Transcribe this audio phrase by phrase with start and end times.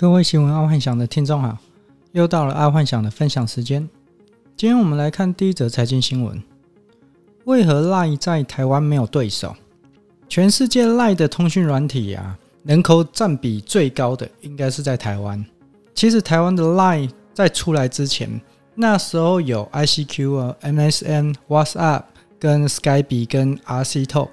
[0.00, 1.58] 各位新闻爱幻想的听众好，
[2.12, 3.86] 又到了爱幻想的分享时间。
[4.56, 6.42] 今天我们来看第一则财经新闻：
[7.44, 9.54] 为何 LINE 在台湾没有对手？
[10.26, 15.44] 全世界 LINE 的通讯软体啊，人口占比最高的应该是在台湾。
[15.94, 18.40] 其实台湾的 LINE 在出来之前，
[18.74, 22.04] 那时候有 ICQ 啊、MSN、WhatsApp
[22.38, 24.30] 跟 Skype 跟 RC Talk，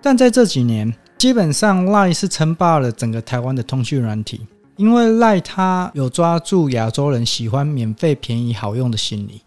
[0.00, 4.46] 但在这几年，基本上 LINE 是称霸了整个台湾的通讯软体。
[4.78, 9.42] 因为 LINE 它有抓住亚洲人喜欢免费、便宜、好用的心理。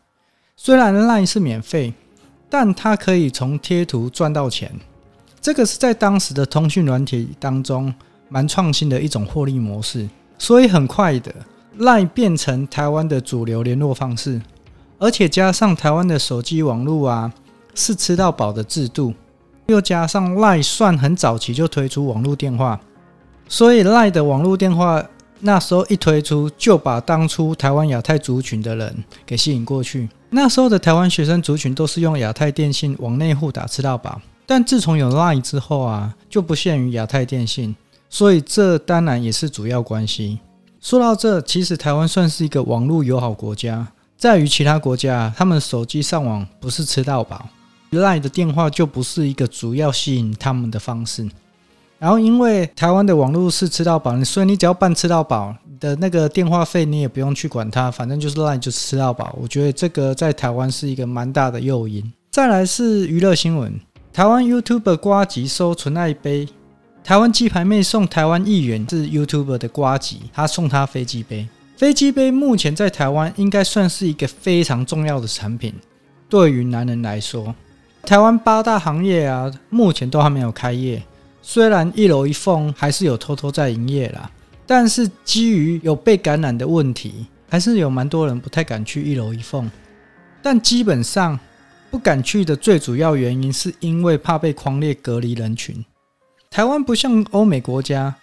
[0.57, 1.93] 虽然赖是免费，
[2.49, 4.70] 但它可以从贴图赚到钱。
[5.39, 7.93] 这个是在当时的通讯软体当中
[8.27, 10.09] 蛮创新的一种获利模式。
[10.37, 11.34] 所以很快的
[11.79, 14.41] ，LINE 变成台湾的主流联络方式，
[14.99, 17.31] 而且加上台湾的手机网络啊
[17.73, 19.13] 是吃到饱的制度，
[19.67, 22.77] 又加上 LINE 算很早期就推出网络电话，
[23.48, 25.01] 所以 LINE 的网络电话。
[25.41, 30.07] 那时候一推出，就把当初台湾亚太族群的人给吸引过去。
[30.29, 37.75] 那时候的台湾学生族群都是用亚太电信往内户打吃到饱，但自从有 LINE 之后啊，就不限于亚太电信，
[38.09, 40.39] 所以这当然也是主要关系。
[40.79, 47.49] 说到这，其实台湾算是一个网络友好国家，在于其他国家，他们手机上网不是吃到饱
[47.91, 51.29] ，LINE 的电话就不是一个主要吸引他们的方式。
[52.02, 59.35] 然后，因为台湾的网络是吃到饱，所以你只要办吃到饱的那个电话费，你也不用去管它，反正就是赖就吃到饱。
[59.40, 62.12] 我觉得这个在台湾是一个蛮大的诱因。
[62.32, 63.79] 再来是娱乐新闻，
[64.12, 66.50] 台湾 YouTuber 瓜吉收纯爱杯，
[67.03, 71.47] 台湾鸡排妹送台湾议员是 YouTuber 的瓜吉，他送他飞机杯。
[71.78, 75.72] 飞机杯目前在台湾应该算是一个非常重要的产品，
[76.28, 77.53] 对于男人来说，
[78.02, 81.03] 台湾八大行业啊，目前都还没有开业。
[81.41, 84.29] 虽然一楼一凤还是有偷偷在营业啦，
[84.66, 89.69] 但是基于有被感染的问题，还是有蛮多人不太敢去一楼一凤。
[90.41, 91.39] 但基本上
[91.89, 95.83] 不敢去的最主要原因，是因为怕被框列隔离人群。
[96.49, 98.16] 台湾不像欧美国家，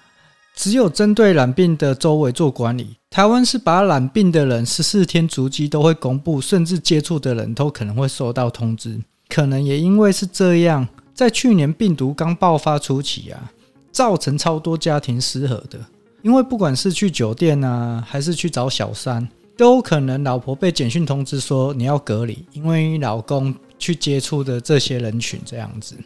[0.54, 2.96] 只有针对染病的周围做管理。
[3.10, 9.00] 台湾是把染病的人十四天足迹都会公布，甚至接触的人都可能会收到通知。
[9.28, 10.86] 可能也因为是这样。
[11.18, 13.52] 在去年病毒刚爆发初期啊，
[13.90, 15.76] 造成超多家庭失和的，
[16.22, 25.96] 因为不管是去酒店啊，还是去找小三，都可能老婆被简讯通知说你要隔离，因为老公去接触的这些人群这样子。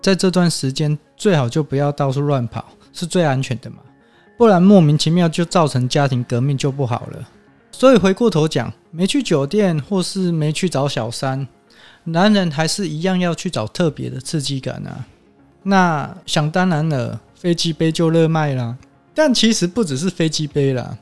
[0.00, 3.76] 在这段时间最好就不要到处乱跑，是最安全的嘛，
[4.38, 7.28] 不然莫名其妙就造成家庭革命就不好了。
[7.72, 11.46] 所以回过头讲，没去酒店或是没去找小三。
[12.04, 15.06] 男人还是一样要去找特别的刺激感啊！
[15.62, 18.76] 那想当然了，飞机杯就热卖啦。
[19.14, 20.98] 但其实不只是飞机杯啦，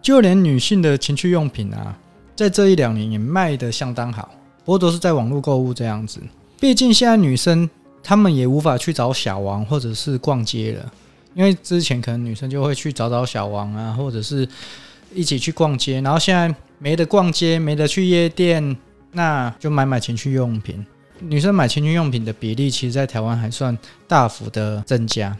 [0.00, 1.98] 就连女性的情趣用品啊，
[2.36, 4.30] 在这一两年也卖得相当好。
[4.64, 6.20] 不过都是在网络购物这样子。
[6.60, 7.68] 毕竟现在女生
[8.04, 10.92] 她们也无法去找小王或者是逛街了，
[11.34, 14.48] 因为之前可能女生就会去找找小王啊，或者是
[15.12, 16.00] 一起去逛街。
[16.02, 18.76] 然后现在没得逛街，没得去夜店。
[19.12, 20.84] 那就买买情趣用品，
[21.20, 23.76] 女生买情趣用品的比例，其实在台湾还算
[24.08, 25.36] 大幅的增加。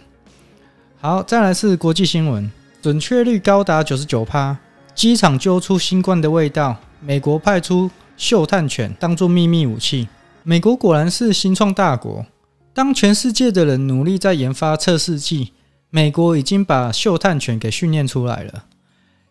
[1.01, 2.51] 好，再来是国际新闻，
[2.81, 4.57] 准确率高达九十九趴，
[4.95, 10.07] 机场揪出新冠的味道，美国派出嗅探犬当做秘密武器。
[10.45, 12.27] 美国果然是新创大国，
[12.75, 15.53] 当全世界的人努力在研发测试剂，
[15.89, 18.65] 美国已经把嗅探犬给训练出来了。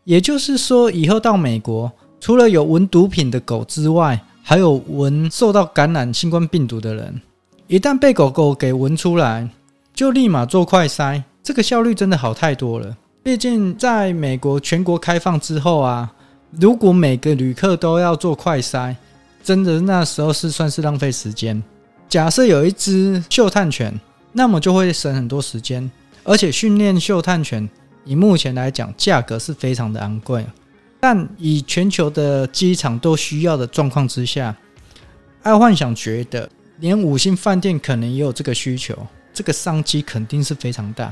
[0.03, 7.21] 也就是说，以后到美国，除了有闻毒品的狗之外，还有闻受到感染新冠病毒的人，
[7.67, 9.47] 一旦被狗狗给闻出来，
[9.93, 12.97] 就立马做快筛，这个效率真的好太多了。
[13.23, 16.11] 毕竟在美国全国开放之后啊，
[16.59, 18.95] 如果每个旅客都要做快筛，
[19.43, 21.61] 真的那时候是算是浪费时间。
[22.09, 23.97] 假设有一只嗅探犬，
[24.33, 25.89] 那么就会省很多时间，
[26.23, 27.69] 而且训练嗅探犬
[28.03, 30.45] 以目前来讲，价格是非常的昂贵。
[31.01, 34.55] 但以全球的机场都需要的状况之下，
[35.41, 38.95] 爱幻想觉得连五星饭店可能也有这个需求，
[39.33, 41.11] 这个商机肯定是非常大。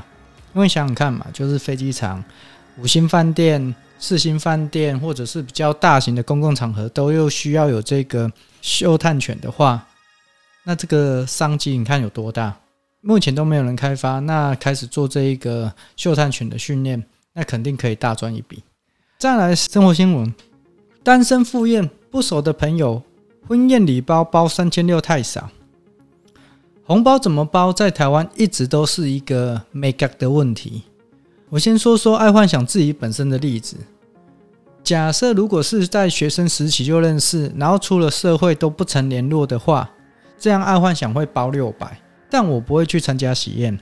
[0.54, 2.22] 因为想想看嘛，就是飞机场、
[2.78, 8.30] 五星饭店、四星饭店，或者是比较大型的公共场合，都又需要有这个
[8.62, 9.84] 嗅探犬的话，
[10.64, 12.56] 那这个商机你看有多大？
[13.00, 17.02] 目前都没有人开发，那开始做这一个嗅探犬的训练，
[17.32, 18.62] 那肯定可以大赚一笔。
[19.20, 20.34] 再来生活新闻，
[21.02, 23.02] 单身赴宴不熟的朋友，
[23.46, 25.50] 婚宴礼包包三千六太少，
[26.84, 27.70] 红包怎么包？
[27.70, 30.84] 在台湾一直都是一个眉角的问题。
[31.50, 33.76] 我先说说爱幻想自己本身的例子。
[34.82, 39.90] 假设如果是在学生时期就认识，然后出了社会都不曾联络的话，
[40.38, 42.00] 这样爱幻想会包六百，
[42.30, 43.78] 但我不会去参加喜宴。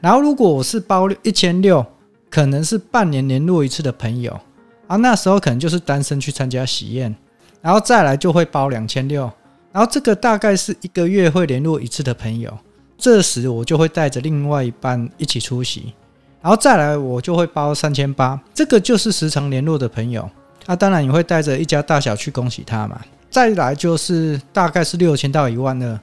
[0.00, 1.84] 然后如果我是包一千六，
[2.30, 4.38] 可能是半年联络一次的朋友，
[4.86, 7.14] 啊，那时候可能就是单身去参加喜宴，
[7.60, 9.30] 然后再来就会包两千六，
[9.72, 12.56] 然后这个大概是一个月会联络一次的朋友，
[12.96, 15.92] 这时我就会带着另外一半一起出席。
[16.40, 20.28] 然后再来，我就会包三千八，这个就是时常联络的朋友。
[20.66, 23.00] 啊、当然你会带着一家大小去恭喜他嘛。
[23.30, 26.00] 再来就是大概是六千到一万二，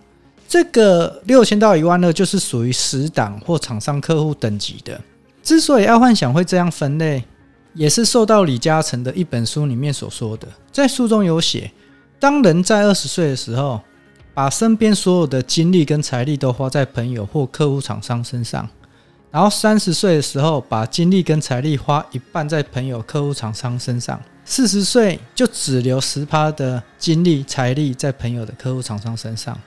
[0.48, 5.00] 这个六千到一万二就是属于死党或厂商客户等级的。
[5.42, 7.24] 之所以爱幻想会这样分类，
[7.74, 10.48] 也是受到李嘉诚的一本书里面所说的。
[10.72, 11.72] 在书中有写，
[12.20, 13.82] 当人在二十岁的时候，
[14.34, 18.68] 把身边所有的精力跟财力都花在朋友或客户厂商身上。
[19.32, 24.16] 然后三十岁的时候，把精力跟财力花一半在朋友、客户、厂商身上；
[24.46, 29.58] 四十岁就只留十趴的精力、财力在朋友的客户、厂商身上。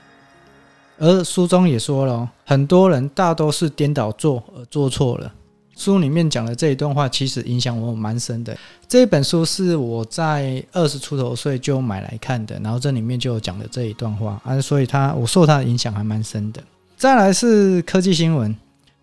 [0.97, 5.33] 而书中也说了，很多人大都是颠倒做而做错了。
[5.77, 8.57] 书里面讲的这一段话，其实影响我蛮深的。
[8.87, 16.61] 这一本书是我在二十出头岁就买来看的，然后这里面就有讲的这一段话啊，所以他我受他的影响还蛮深的。
[16.97, 18.53] 再来是科技新闻。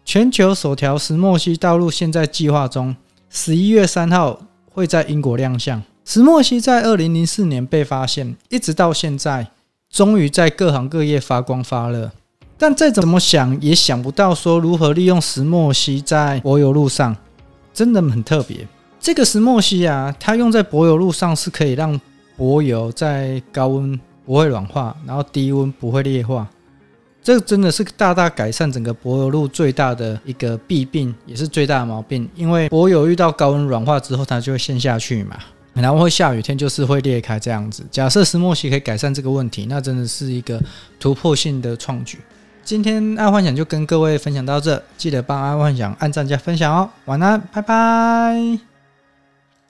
[0.05, 2.94] 全球首条石墨烯道路现在计划中，
[3.31, 4.38] 十一月三号
[4.70, 5.82] 会在英国亮相。
[6.05, 9.47] 石墨烯在二零零四年被发现，一直到现在，
[9.88, 12.11] 终于在各行各业发光发热。
[12.56, 17.17] 但再怎么想也想不到说如何利用石墨烯在柏油路上，
[17.73, 18.67] 真的很特别。
[19.01, 22.01] 这个石墨烯啊，它用在柏油路上是可以让
[22.37, 26.49] 柏油在高温不会软化，然后低温不会裂化。
[27.23, 32.29] 这真的是大大改善整个柏油路最大的一个弊病，也是最大的毛病。
[32.35, 35.37] 因为柏油遇到高温软化之后，它就会陷下去嘛，
[35.73, 37.83] 然后会下雨天就是会裂开这样子。
[37.91, 40.61] 假设石墨烯可以改善这个问题，那真的是一个
[41.01, 42.19] 突破性的创举。
[42.65, 46.89] 今天爱幻想就跟各位分享到这，记得帮爱幻想按赞加分享哦。
[47.05, 48.74] 晚安，拜拜。